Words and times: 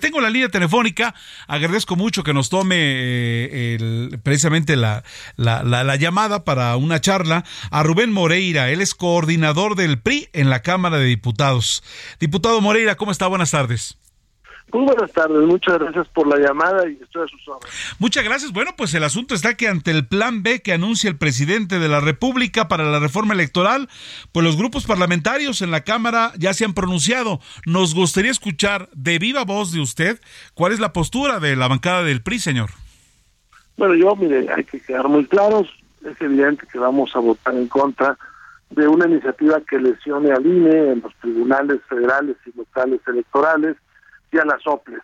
Tengo 0.00 0.20
la 0.20 0.30
línea 0.30 0.48
telefónica, 0.48 1.12
agradezco 1.48 1.96
mucho 1.96 2.22
que 2.22 2.32
nos 2.32 2.50
tome 2.50 2.76
eh, 2.78 3.74
el, 3.74 4.20
precisamente 4.22 4.76
la, 4.76 5.02
la, 5.34 5.64
la, 5.64 5.82
la, 5.82 5.96
llamada 5.96 6.44
para 6.44 6.76
una 6.76 7.00
charla 7.00 7.44
a 7.72 7.82
Rubén 7.82 8.12
Moreira, 8.12 8.70
él 8.70 8.80
es 8.80 8.94
coordinador 8.94 9.74
del 9.74 10.00
PRI 10.00 10.28
en 10.34 10.50
la 10.50 10.62
Cámara 10.62 10.98
de 10.98 11.06
Diputados. 11.06 11.82
Diputado 12.20 12.60
Moreira, 12.60 12.94
¿cómo 12.94 13.10
está? 13.10 13.26
Buenas 13.26 13.50
tardes. 13.50 13.98
Muy 14.70 14.84
buenas 14.84 15.10
tardes, 15.12 15.38
muchas 15.46 15.78
gracias 15.78 16.08
por 16.08 16.26
la 16.26 16.36
llamada 16.36 16.86
y 16.88 16.98
estoy 17.00 17.24
a 17.24 17.28
sus 17.28 17.48
órdenes. 17.48 17.74
Muchas 17.98 18.22
gracias. 18.22 18.52
Bueno, 18.52 18.72
pues 18.76 18.92
el 18.92 19.02
asunto 19.02 19.34
está 19.34 19.54
que 19.54 19.66
ante 19.66 19.90
el 19.90 20.06
plan 20.06 20.42
B 20.42 20.60
que 20.60 20.74
anuncia 20.74 21.08
el 21.08 21.16
presidente 21.16 21.78
de 21.78 21.88
la 21.88 22.00
República 22.00 22.68
para 22.68 22.84
la 22.84 22.98
reforma 22.98 23.32
electoral, 23.32 23.88
pues 24.30 24.44
los 24.44 24.58
grupos 24.58 24.86
parlamentarios 24.86 25.62
en 25.62 25.70
la 25.70 25.84
Cámara 25.84 26.32
ya 26.36 26.52
se 26.52 26.66
han 26.66 26.74
pronunciado. 26.74 27.40
Nos 27.64 27.94
gustaría 27.94 28.30
escuchar 28.30 28.90
de 28.92 29.18
viva 29.18 29.44
voz 29.44 29.72
de 29.72 29.80
usted 29.80 30.20
cuál 30.52 30.72
es 30.72 30.80
la 30.80 30.92
postura 30.92 31.40
de 31.40 31.56
la 31.56 31.68
bancada 31.68 32.02
del 32.02 32.22
PRI, 32.22 32.38
señor. 32.38 32.70
Bueno, 33.78 33.94
yo, 33.94 34.14
mire, 34.16 34.52
hay 34.54 34.64
que 34.64 34.80
quedar 34.80 35.08
muy 35.08 35.24
claros. 35.26 35.66
Es 36.04 36.20
evidente 36.20 36.66
que 36.70 36.78
vamos 36.78 37.10
a 37.14 37.20
votar 37.20 37.54
en 37.54 37.68
contra 37.68 38.18
de 38.70 38.86
una 38.86 39.06
iniciativa 39.06 39.62
que 39.62 39.78
lesione 39.78 40.30
al 40.30 40.44
INE 40.44 40.92
en 40.92 41.00
los 41.00 41.14
tribunales 41.16 41.80
federales 41.88 42.36
y 42.44 42.56
locales 42.56 43.00
electorales 43.06 43.76
y 44.32 44.38
a 44.38 44.44
las 44.44 44.66
OPLES. 44.66 45.02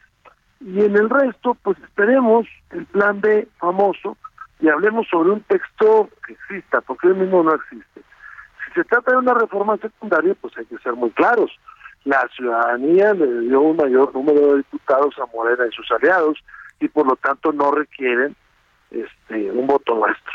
Y 0.61 0.84
en 0.84 0.97
el 0.97 1.11
resto, 1.11 1.56
pues 1.62 1.78
esperemos 1.78 2.47
el 2.70 2.86
plan 2.86 3.20
B 3.20 3.48
famoso 3.58 4.17
y 4.61 4.69
hablemos 4.69 5.06
sobre 5.08 5.30
un 5.30 5.41
texto 5.42 6.08
que 6.27 6.33
exista, 6.33 6.80
porque 6.80 7.08
el 7.08 7.17
mismo 7.17 7.42
no 7.42 7.55
existe. 7.55 8.02
Si 8.67 8.72
se 8.75 8.84
trata 8.84 9.12
de 9.12 9.19
una 9.19 9.34
reforma 9.34 9.77
secundaria, 9.78 10.34
pues 10.41 10.56
hay 10.56 10.64
que 10.67 10.78
ser 10.78 10.95
muy 10.95 11.11
claros. 11.11 11.50
La 12.05 12.27
ciudadanía 12.34 13.14
le 13.14 13.41
dio 13.41 13.61
un 13.61 13.77
mayor 13.77 14.14
número 14.14 14.52
de 14.52 14.56
diputados 14.58 15.14
a 15.19 15.27
Morena 15.34 15.67
y 15.67 15.75
sus 15.75 15.91
aliados 15.91 16.39
y 16.80 16.89
por 16.89 17.06
lo 17.06 17.17
tanto 17.17 17.52
no 17.52 17.70
requieren 17.70 18.36
este 18.91 19.50
un 19.50 19.67
voto 19.67 19.95
nuestro. 19.95 20.33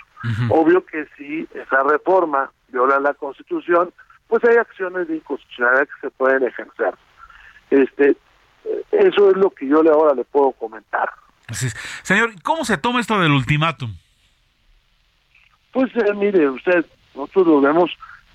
Obvio 0.49 0.85
que 0.85 1.07
si 1.17 1.47
esa 1.53 1.83
reforma 1.83 2.51
viola 2.67 2.99
la 2.99 3.13
Constitución, 3.13 3.93
pues 4.27 4.43
hay 4.43 4.57
acciones 4.57 5.07
de 5.07 5.15
inconstitucionalidad 5.15 5.87
que 5.87 6.01
se 6.01 6.11
pueden 6.11 6.43
ejercer. 6.43 6.93
Este, 7.69 8.17
eso 8.91 9.31
es 9.31 9.37
lo 9.37 9.49
que 9.51 9.67
yo 9.67 9.79
ahora 9.91 10.13
le 10.13 10.23
puedo 10.25 10.51
comentar. 10.51 11.09
Señor, 12.03 12.31
¿cómo 12.43 12.65
se 12.65 12.77
toma 12.77 12.99
esto 12.99 13.19
del 13.19 13.31
ultimátum? 13.31 13.93
Pues 15.71 15.89
eh, 15.95 16.13
mire, 16.15 16.49
usted, 16.49 16.85
nosotros 17.15 17.47
lo 17.47 17.61
vemos 17.61 17.91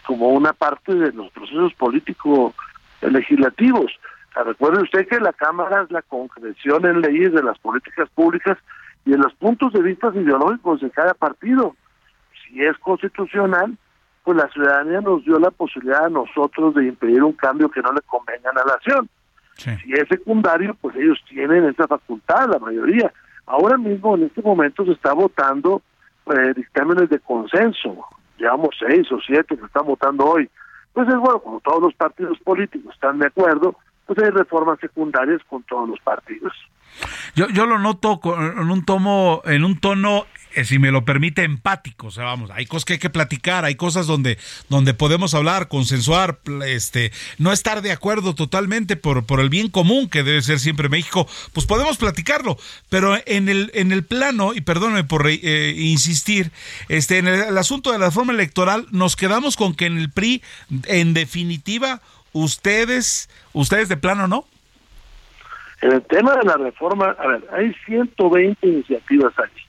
como 0.06 0.28
una 0.28 0.52
parte 0.52 0.94
de 0.94 1.12
los 1.12 1.30
procesos 1.32 1.72
políticos 1.74 2.54
legislativos. 3.00 3.92
recuerde 4.34 4.82
usted 4.82 5.08
que 5.08 5.18
la 5.20 5.32
Cámara 5.32 5.82
es 5.82 5.90
la 5.90 6.02
concreción 6.02 6.84
en 6.86 7.00
leyes 7.00 7.32
de 7.32 7.42
las 7.42 7.58
políticas 7.58 8.08
públicas 8.10 8.58
y 9.04 9.12
en 9.12 9.20
los 9.20 9.34
puntos 9.34 9.72
de 9.72 9.82
vista 9.82 10.10
ideológicos 10.14 10.80
de 10.80 10.90
cada 10.90 11.14
partido. 11.14 11.76
Si 12.42 12.62
es 12.62 12.76
constitucional, 12.78 13.76
pues 14.22 14.36
la 14.36 14.48
ciudadanía 14.48 15.00
nos 15.00 15.24
dio 15.24 15.38
la 15.38 15.50
posibilidad 15.50 16.06
a 16.06 16.08
nosotros 16.08 16.74
de 16.74 16.86
impedir 16.86 17.22
un 17.22 17.32
cambio 17.32 17.70
que 17.70 17.82
no 17.82 17.92
le 17.92 18.00
convenga 18.02 18.50
a 18.50 18.54
la 18.54 18.64
nación. 18.64 19.08
Si 19.56 19.92
es 19.92 20.08
secundario, 20.08 20.74
pues 20.80 20.96
ellos 20.96 21.18
tienen 21.28 21.64
esa 21.64 21.86
facultad, 21.86 22.48
la 22.50 22.58
mayoría. 22.58 23.12
Ahora 23.46 23.76
mismo, 23.76 24.16
en 24.16 24.24
este 24.24 24.42
momento, 24.42 24.84
se 24.84 24.92
está 24.92 25.12
votando 25.12 25.82
eh, 26.26 26.52
dictámenes 26.56 27.08
de 27.08 27.20
consenso. 27.20 28.04
Llevamos 28.38 28.70
seis 28.78 29.10
o 29.12 29.18
siete 29.20 29.56
que 29.56 29.64
están 29.64 29.86
votando 29.86 30.24
hoy. 30.24 30.48
Pues 30.92 31.08
es 31.08 31.16
bueno, 31.16 31.40
como 31.40 31.60
todos 31.60 31.82
los 31.82 31.94
partidos 31.94 32.38
políticos 32.40 32.94
están 32.94 33.18
de 33.18 33.26
acuerdo, 33.26 33.76
pues 34.06 34.18
hay 34.18 34.30
reformas 34.30 34.78
secundarias 34.80 35.40
con 35.48 35.62
todos 35.64 35.88
los 35.88 36.00
partidos. 36.00 36.52
Yo, 37.34 37.48
yo 37.48 37.66
lo 37.66 37.78
noto 37.78 38.20
en 38.36 38.70
un 38.70 38.84
tomo, 38.84 39.42
en 39.44 39.64
un 39.64 39.78
tono 39.80 40.26
si 40.62 40.78
me 40.78 40.90
lo 40.90 41.04
permite, 41.04 41.42
empático. 41.42 42.08
O 42.08 42.10
sea, 42.10 42.24
vamos, 42.24 42.50
hay 42.50 42.66
cosas 42.66 42.84
que 42.84 42.92
hay 42.94 42.98
que 42.98 43.10
platicar, 43.10 43.64
hay 43.64 43.74
cosas 43.74 44.06
donde, 44.06 44.38
donde 44.68 44.94
podemos 44.94 45.34
hablar, 45.34 45.68
consensuar, 45.68 46.38
este, 46.66 47.12
no 47.38 47.52
estar 47.52 47.82
de 47.82 47.92
acuerdo 47.92 48.34
totalmente 48.34 48.96
por, 48.96 49.26
por 49.26 49.40
el 49.40 49.48
bien 49.48 49.68
común 49.68 50.08
que 50.08 50.22
debe 50.22 50.42
ser 50.42 50.60
siempre 50.60 50.88
México, 50.88 51.26
pues 51.52 51.66
podemos 51.66 51.96
platicarlo. 51.96 52.56
Pero 52.88 53.16
en 53.26 53.48
el, 53.48 53.70
en 53.74 53.92
el 53.92 54.04
plano, 54.04 54.54
y 54.54 54.60
perdóneme 54.60 55.04
por 55.04 55.26
eh, 55.26 55.74
insistir, 55.76 56.50
este, 56.88 57.18
en 57.18 57.28
el, 57.28 57.56
asunto 57.58 57.92
de 57.92 57.98
la 57.98 58.06
reforma 58.06 58.32
electoral, 58.32 58.86
nos 58.90 59.16
quedamos 59.16 59.56
con 59.56 59.74
que 59.74 59.86
en 59.86 59.98
el 59.98 60.10
PRI, 60.10 60.42
en 60.86 61.14
definitiva, 61.14 62.00
ustedes, 62.32 63.28
ustedes 63.52 63.88
de 63.88 63.96
plano 63.96 64.28
no. 64.28 64.44
En 65.80 65.92
el 65.92 66.02
tema 66.02 66.34
de 66.36 66.44
la 66.44 66.56
reforma, 66.56 67.16
a 67.18 67.26
ver, 67.26 67.44
hay 67.52 67.74
120 67.86 68.66
iniciativas 68.66 69.32
aquí. 69.38 69.63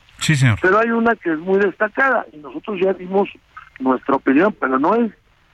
Pero 0.62 0.80
hay 0.80 0.90
una 0.90 1.16
que 1.16 1.32
es 1.32 1.40
muy 1.40 1.60
destacada 1.60 2.26
y 2.32 2.38
nosotros 2.38 2.80
ya 2.82 2.94
dimos 2.94 3.30
nuestra 3.80 4.16
opinión, 4.16 4.56
pero 4.60 4.80
no 4.80 4.96
es 4.96 5.12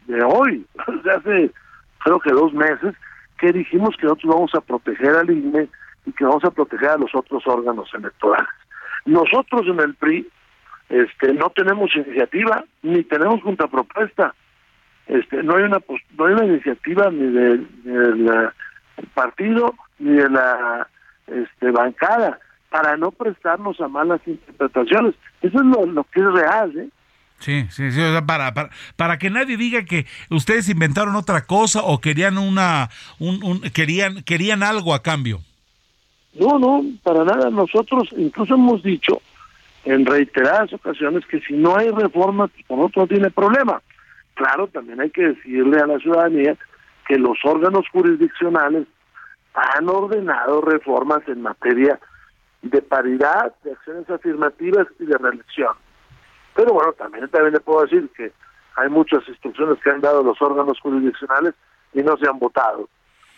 de 0.08 0.24
hoy, 0.24 0.66
de 1.04 1.12
hace 1.12 1.52
creo 2.00 2.20
que 2.20 2.32
dos 2.32 2.54
meses, 2.54 2.96
que 3.38 3.52
dijimos 3.52 3.96
que 3.98 4.06
nosotros 4.06 4.34
vamos 4.34 4.56
a 4.56 4.62
proteger 4.62 5.16
al 5.16 5.30
INE 5.30 5.68
y 6.06 6.12
que 6.12 6.24
vamos 6.24 6.44
a 6.44 6.52
proteger 6.52 6.90
a 6.90 6.98
los 6.98 7.14
otros 7.14 7.44
órganos 7.46 7.92
electorales. 7.94 8.50
Nosotros 9.06 9.66
en 9.68 9.80
el 9.80 9.96
PRI 9.96 10.28
este 10.90 11.34
no 11.34 11.50
tenemos 11.52 11.96
iniciativa 11.96 12.66
ni 12.84 13.04
tenemos 13.04 13.42
contrapropuesta. 13.42 14.36
Este 15.08 15.42
no 15.42 15.56
hay 15.56 15.64
una 15.64 15.80
no 16.18 16.26
hay 16.26 16.34
una 16.34 16.46
iniciativa 16.46 17.10
ni 17.10 17.32
del 17.32 17.68
de, 17.84 18.50
partido 19.14 19.74
ni 20.00 20.18
de 20.18 20.30
la 20.30 20.88
este 21.28 21.72
bancada 21.72 22.40
para 22.72 22.96
no 22.96 23.12
prestarnos 23.12 23.80
a 23.82 23.90
malas 23.90 24.22
interpretaciones. 24.26 25.14
Eso 25.42 25.58
es 25.60 25.66
lo, 25.66 25.86
lo 25.86 26.04
que 26.06 26.22
es 26.22 26.26
real, 26.26 26.80
¿eh? 26.80 26.90
Sí, 27.40 27.66
sí, 27.70 27.92
sí, 27.92 28.00
para, 28.26 28.54
para, 28.54 28.70
para 28.96 29.18
que 29.18 29.30
nadie 29.30 29.58
diga 29.58 29.84
que 29.84 30.06
ustedes 30.30 30.70
inventaron 30.70 31.16
otra 31.16 31.46
cosa 31.48 31.82
o 31.82 32.00
querían 32.00 32.38
una, 32.38 32.90
un, 33.20 33.44
un, 33.44 33.62
querían, 33.72 34.24
querían 34.24 34.64
algo 34.64 34.94
a 34.94 35.02
cambio. 35.02 35.40
No, 36.40 36.60
no, 36.60 36.84
para 37.04 37.26
nada. 37.26 37.50
Nosotros 37.50 38.10
incluso 38.16 38.54
hemos 38.54 38.84
dicho 38.84 39.22
en 39.84 40.06
reiteradas 40.06 40.72
ocasiones 40.72 41.26
que 41.26 41.42
si 41.42 41.56
no 41.56 41.76
hay 41.76 41.90
reforma, 41.90 42.48
pues 42.48 42.66
con 42.68 42.80
otro 42.80 43.02
no 43.02 43.08
tiene 43.08 43.32
problema. 43.32 43.82
Claro, 44.36 44.68
también 44.68 45.02
hay 45.02 45.10
que 45.10 45.30
decirle 45.30 45.82
a 45.82 45.88
la 45.88 45.98
ciudadanía 45.98 46.56
que 47.08 47.18
los 47.18 47.38
órganos 47.44 47.86
jurisdiccionales 47.92 48.88
han 49.56 49.90
ordenado 49.90 50.62
reformas 50.62 51.28
en 51.28 51.42
materia 51.42 52.00
de 52.62 52.82
paridad, 52.82 53.54
de 53.64 53.72
acciones 53.72 54.10
afirmativas 54.10 54.88
y 55.00 55.06
de 55.06 55.18
reelección. 55.18 55.74
Pero 56.56 56.74
bueno, 56.74 56.94
también, 56.94 57.28
también 57.30 57.54
le 57.54 57.60
puedo 57.60 57.82
decir 57.82 58.10
que 58.16 58.32
hay 58.76 58.90
muchas 58.90 59.28
instrucciones 59.28 59.80
que 59.84 59.90
han 59.90 60.02
dado 60.02 60.24
los 60.24 60.42
órganos 60.42 60.80
jurisdiccionales 60.80 61.54
y 61.94 62.02
no 62.02 62.18
se 62.18 62.28
han 62.28 62.40
votado 62.40 62.88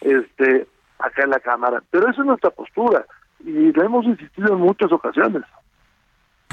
este 0.02 0.68
acá 1.00 1.24
en 1.24 1.30
la 1.32 1.40
Cámara. 1.40 1.82
Pero 1.90 2.10
esa 2.10 2.22
es 2.22 2.28
nuestra 2.28 2.50
postura 2.50 3.06
y 3.40 3.72
la 3.74 3.86
hemos 3.86 4.06
insistido 4.06 4.54
en 4.54 4.60
muchas 4.60 4.92
ocasiones. 4.92 5.44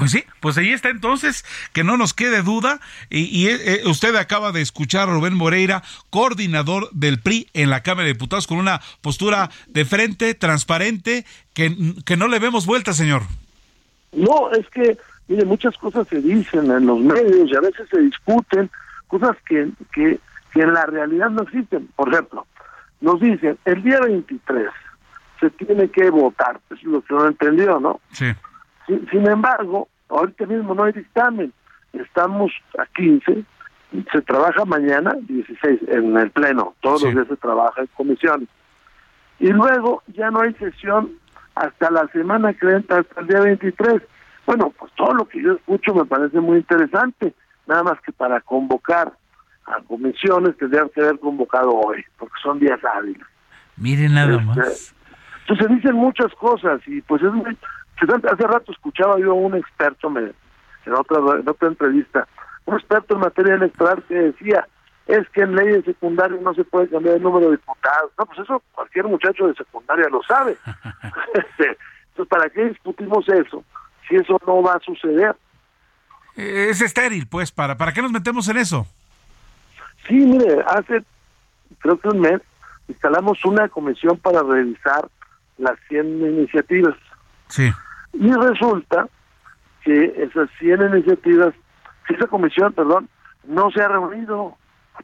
Pues 0.01 0.09
sí, 0.09 0.23
pues 0.39 0.57
ahí 0.57 0.73
está 0.73 0.89
entonces, 0.89 1.45
que 1.73 1.83
no 1.83 1.95
nos 1.95 2.15
quede 2.15 2.41
duda. 2.41 2.79
Y, 3.11 3.45
eh, 3.49 3.83
usted 3.85 4.15
acaba 4.15 4.51
de 4.51 4.63
escuchar 4.63 5.07
a 5.07 5.13
Rubén 5.13 5.35
Moreira, 5.35 5.83
coordinador 6.09 6.89
del 6.89 7.19
PRI 7.19 7.49
en 7.53 7.69
la 7.69 7.83
Cámara 7.83 8.07
de 8.07 8.13
Diputados, 8.13 8.47
con 8.47 8.57
una 8.57 8.81
postura 9.01 9.51
de 9.67 9.85
frente, 9.85 10.33
transparente, 10.33 11.23
que, 11.53 11.93
que 12.03 12.17
no 12.17 12.27
le 12.27 12.39
vemos 12.39 12.65
vuelta, 12.65 12.93
señor. 12.93 13.21
No, 14.11 14.51
es 14.53 14.67
que, 14.69 14.97
mire, 15.27 15.45
muchas 15.45 15.77
cosas 15.77 16.07
se 16.07 16.19
dicen 16.19 16.71
en 16.71 16.87
los 16.87 16.99
medios 16.99 17.51
y 17.51 17.55
a 17.55 17.61
veces 17.61 17.87
se 17.87 17.99
discuten, 17.99 18.71
cosas 19.07 19.37
que, 19.45 19.69
que, 19.93 20.19
que 20.51 20.61
en 20.61 20.73
la 20.73 20.87
realidad 20.87 21.29
no 21.29 21.43
existen. 21.43 21.87
Por 21.95 22.11
ejemplo, 22.11 22.47
nos 23.01 23.21
dicen, 23.21 23.55
el 23.65 23.83
día 23.83 23.99
23 23.99 24.67
se 25.39 25.49
tiene 25.51 25.89
que 25.89 26.09
votar, 26.09 26.59
es 26.71 26.81
lo 26.81 27.03
que 27.03 27.13
no 27.13 27.27
entendió, 27.27 27.79
¿no? 27.79 27.99
Sí. 28.13 28.33
Sin, 28.87 29.07
sin 29.11 29.27
embargo, 29.27 29.87
ahorita 30.11 30.45
mismo 30.45 30.73
no 30.75 30.83
hay 30.83 30.93
dictamen, 30.93 31.51
estamos 31.93 32.51
a 32.77 32.85
15, 32.87 33.43
se 34.11 34.21
trabaja 34.21 34.63
mañana 34.65 35.13
16 35.21 35.81
en 35.87 36.17
el 36.17 36.31
pleno, 36.31 36.75
todos 36.81 37.01
Sí. 37.01 37.05
los 37.07 37.15
días 37.15 37.27
se 37.27 37.37
trabaja 37.37 37.81
en 37.81 37.87
comisión. 37.87 38.47
Y 39.39 39.49
luego 39.51 40.03
ya 40.07 40.29
no 40.31 40.41
hay 40.41 40.53
sesión 40.53 41.11
hasta 41.55 41.89
la 41.91 42.07
semana 42.09 42.53
que 42.53 42.69
entra, 42.69 42.99
hasta 42.99 43.21
el 43.21 43.27
día 43.27 43.39
23. 43.41 44.01
Bueno, 44.45 44.71
pues 44.77 44.91
todo 44.95 45.13
lo 45.13 45.25
que 45.27 45.41
yo 45.41 45.53
escucho 45.53 45.93
me 45.93 46.05
parece 46.05 46.39
muy 46.39 46.57
interesante, 46.57 47.33
nada 47.67 47.83
más 47.83 47.99
que 48.01 48.11
para 48.11 48.39
convocar 48.41 49.11
a 49.65 49.79
comisiones 49.87 50.57
tendrían 50.57 50.89
que 50.89 51.01
haber 51.01 51.19
convocado 51.19 51.71
hoy, 51.71 52.03
porque 52.17 52.33
son 52.41 52.59
días 52.59 52.79
hábiles. 52.95 53.25
Miren 53.77 54.13
nada 54.13 54.33
Este, 54.33 54.45
más. 54.45 54.95
Entonces 55.41 55.67
se 55.67 55.73
dicen 55.75 55.95
muchas 55.95 56.33
cosas 56.35 56.81
y 56.87 57.01
pues 57.01 57.21
es 57.21 57.31
muy... 57.33 57.57
Hace 58.01 58.47
rato 58.47 58.71
escuchaba 58.71 59.19
yo 59.19 59.31
a 59.31 59.35
un 59.35 59.55
experto 59.55 60.09
me, 60.09 60.31
en, 60.85 60.93
otra, 60.93 61.17
en 61.39 61.47
otra 61.47 61.67
entrevista, 61.67 62.27
un 62.65 62.75
experto 62.75 63.13
en 63.13 63.21
materia 63.21 63.55
electoral 63.55 64.03
que 64.07 64.15
decía, 64.15 64.67
es 65.07 65.27
que 65.29 65.41
en 65.41 65.55
leyes 65.55 65.85
secundarias 65.85 66.41
no 66.41 66.53
se 66.53 66.63
puede 66.63 66.89
cambiar 66.89 67.15
el 67.15 67.23
número 67.23 67.47
de 67.47 67.57
diputados. 67.57 68.11
No, 68.17 68.25
pues 68.25 68.39
eso 68.39 68.61
cualquier 68.73 69.05
muchacho 69.05 69.47
de 69.47 69.53
secundaria 69.55 70.07
lo 70.09 70.21
sabe. 70.23 70.57
Este, 71.33 71.77
Entonces, 72.09 72.29
¿para 72.29 72.49
qué 72.49 72.65
discutimos 72.65 73.27
eso 73.29 73.63
si 74.07 74.15
eso 74.15 74.39
no 74.45 74.61
va 74.61 74.73
a 74.73 74.79
suceder? 74.79 75.35
Es 76.35 76.81
estéril, 76.81 77.27
pues, 77.27 77.51
¿para, 77.51 77.77
¿para 77.77 77.93
qué 77.93 78.01
nos 78.01 78.11
metemos 78.11 78.47
en 78.49 78.57
eso? 78.57 78.85
Sí, 80.07 80.15
mire, 80.15 80.61
hace 80.67 81.03
creo 81.79 81.97
que 81.99 82.09
un 82.09 82.19
mes 82.19 82.41
instalamos 82.87 83.43
una 83.45 83.69
comisión 83.69 84.17
para 84.17 84.43
revisar 84.43 85.07
las 85.57 85.77
100 85.87 86.05
iniciativas 86.21 86.95
Sí. 87.51 87.69
Y 88.13 88.31
resulta 88.31 89.07
que 89.83 90.13
esas 90.17 90.49
100 90.59 90.81
iniciativas, 90.93 91.53
esa 92.09 92.27
comisión, 92.27 92.73
perdón, 92.73 93.09
no 93.45 93.71
se 93.71 93.81
ha 93.81 93.87
reunido. 93.87 94.57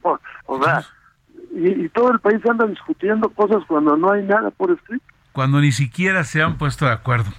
O 0.46 0.64
sea, 0.64 0.82
y, 1.52 1.86
y 1.86 1.90
todo 1.90 2.12
el 2.12 2.20
país 2.20 2.46
anda 2.46 2.66
discutiendo 2.68 3.30
cosas 3.30 3.64
cuando 3.68 3.98
no 3.98 4.12
hay 4.12 4.24
nada 4.24 4.52
por 4.52 4.72
escrito. 4.72 5.06
Cuando 5.38 5.62
ni 5.62 5.72
siquiera 5.72 6.24
se 6.24 6.42
han 6.42 6.58
puesto 6.58 6.86
de 6.86 6.92
acuerdo. 6.94 7.32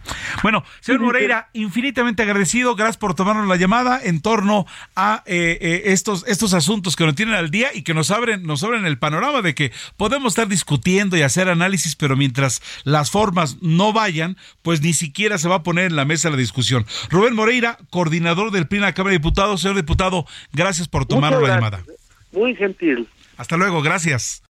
Bueno, 0.44 0.62
señor 0.78 1.00
Moreira, 1.00 1.48
infinitamente 1.52 2.22
agradecido. 2.22 2.76
Gracias 2.76 2.96
por 2.96 3.16
tomarnos 3.16 3.48
la 3.48 3.56
llamada 3.56 4.00
en 4.00 4.22
torno 4.22 4.66
a 4.94 5.24
eh, 5.26 5.58
eh, 5.60 5.82
estos, 5.86 6.24
estos 6.28 6.54
asuntos 6.54 6.94
que 6.94 7.04
nos 7.04 7.16
tienen 7.16 7.34
al 7.34 7.50
día 7.50 7.70
y 7.74 7.82
que 7.82 7.94
nos 7.94 8.12
abren, 8.12 8.44
nos 8.44 8.62
abren 8.62 8.86
el 8.86 9.00
panorama 9.00 9.42
de 9.42 9.52
que 9.56 9.72
podemos 9.96 10.34
estar 10.34 10.46
discutiendo 10.46 11.16
y 11.16 11.22
hacer 11.22 11.48
análisis, 11.48 11.96
pero 11.96 12.16
mientras 12.16 12.62
las 12.84 13.10
formas 13.10 13.60
no 13.62 13.92
vayan, 13.92 14.36
pues 14.62 14.80
ni 14.80 14.92
siquiera 14.92 15.36
se 15.36 15.48
va 15.48 15.56
a 15.56 15.62
poner 15.64 15.86
en 15.86 15.96
la 15.96 16.04
mesa 16.04 16.30
la 16.30 16.36
discusión. 16.36 16.86
Rubén 17.10 17.34
Moreira, 17.34 17.78
coordinador 17.90 18.52
del 18.52 18.68
PRI 18.68 18.78
en 18.78 18.82
la 18.82 18.94
Cámara 18.94 19.10
de 19.10 19.18
Diputados. 19.18 19.60
Señor 19.60 19.74
diputado, 19.74 20.24
gracias 20.52 20.86
por 20.86 21.04
tomarnos 21.04 21.42
la 21.42 21.56
llamada. 21.56 21.82
Muy 22.30 22.54
gentil. 22.54 23.08
Hasta 23.36 23.56
luego, 23.56 23.82
gracias. 23.82 24.44